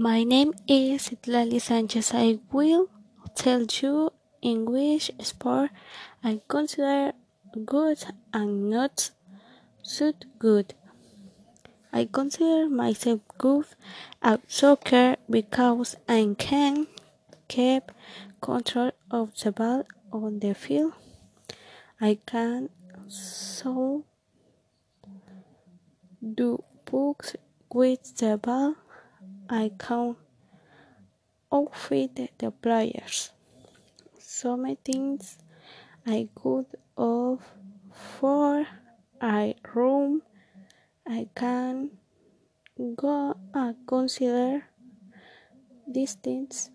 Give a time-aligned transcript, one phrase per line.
[0.00, 2.14] My name is Lali Sanchez.
[2.14, 2.88] I will
[3.34, 5.70] tell you in which sport
[6.22, 7.14] I consider
[7.66, 7.98] good
[8.32, 9.10] and not
[9.82, 10.74] so good.
[11.92, 13.66] I consider myself good
[14.22, 16.86] at soccer because I can
[17.48, 17.90] keep
[18.40, 20.92] control of the ball on the field.
[22.00, 22.68] I can
[23.08, 24.04] so
[26.22, 27.34] do books
[27.68, 28.76] with the ball.
[29.48, 30.16] I can
[31.52, 33.32] outfit the players.
[34.18, 35.38] Some things
[36.06, 37.42] I could of
[37.92, 38.66] for
[39.20, 40.22] I room
[41.06, 41.90] I can
[42.94, 44.64] go and consider
[45.90, 46.70] distance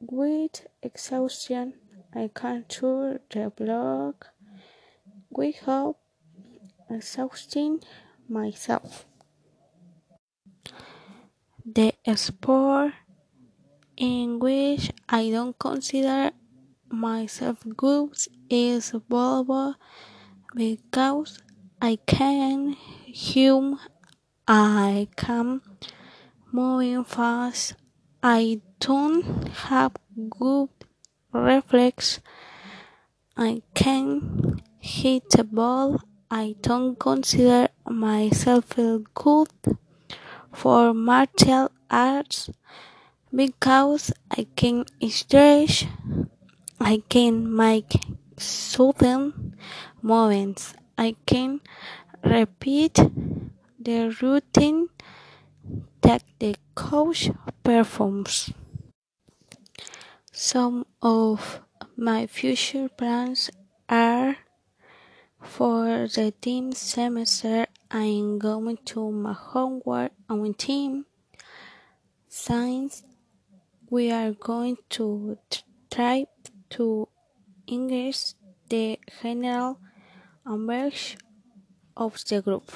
[0.00, 1.74] with exhaustion.
[2.14, 4.28] I can tour the block
[5.30, 5.96] without
[6.90, 7.80] exhausting
[8.28, 9.06] myself.
[11.74, 12.94] The sport
[13.94, 16.30] in which I don't consider
[16.88, 18.16] myself good
[18.48, 19.74] is volleyball
[20.54, 21.42] because
[21.82, 22.74] I can
[23.14, 23.78] hum
[24.48, 25.60] I can
[26.50, 27.74] moving fast
[28.22, 29.92] I don't have
[30.30, 30.70] good
[31.32, 32.20] reflex
[33.36, 38.74] I can hit the ball I don't consider myself
[39.12, 39.50] good
[40.58, 42.50] for martial arts
[43.32, 45.86] because I can stretch,
[46.80, 47.92] I can make
[48.36, 49.54] sudden
[50.02, 51.60] movements, I can
[52.24, 52.98] repeat
[53.78, 54.88] the routine
[56.00, 57.30] that the coach
[57.62, 58.50] performs.
[60.32, 61.60] Some of
[61.96, 63.50] my future plans
[65.40, 71.06] for the team semester I'm going to my homework on team
[72.28, 73.02] science
[73.90, 75.38] we are going to
[75.90, 76.26] try
[76.70, 77.08] to
[77.66, 78.34] increase
[78.68, 79.78] the general
[80.46, 81.16] average
[81.96, 82.70] of the group.